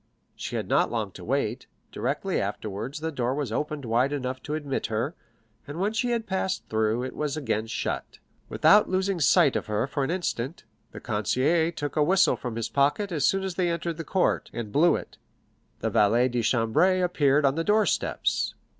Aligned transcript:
She 0.35 0.55
had 0.55 0.67
not 0.67 0.89
long 0.91 1.11
to 1.11 1.23
wait; 1.23 1.67
directly 1.91 2.41
afterwards 2.41 3.01
the 3.01 3.11
door 3.11 3.35
was 3.35 3.51
opened 3.51 3.85
wide 3.85 4.11
enough 4.11 4.41
to 4.41 4.55
admit 4.55 4.87
her, 4.87 5.13
and 5.67 5.79
when 5.79 5.93
she 5.93 6.09
had 6.09 6.25
passed 6.25 6.63
through, 6.69 7.03
it 7.03 7.15
was 7.15 7.37
again 7.37 7.67
shut. 7.67 8.17
Without 8.49 8.89
losing 8.89 9.19
sight 9.19 9.55
of 9.55 9.67
her 9.67 9.85
for 9.85 10.03
an 10.03 10.09
instant, 10.09 10.63
the 10.91 10.99
concierge 10.99 11.73
took 11.75 11.95
a 11.95 12.01
whistle 12.03 12.35
from 12.35 12.55
his 12.55 12.67
pocket 12.67 13.11
as 13.11 13.27
soon 13.27 13.43
as 13.43 13.53
they 13.53 13.69
entered 13.69 13.97
the 13.97 14.03
court, 14.03 14.49
and 14.53 14.71
blew 14.71 14.95
it. 14.95 15.19
The 15.81 15.91
valet 15.91 16.29
de 16.29 16.41
chambre 16.41 17.03
appeared 17.03 17.45
on 17.45 17.53
the 17.53 17.63
door 17.63 17.85
steps. 17.85 18.55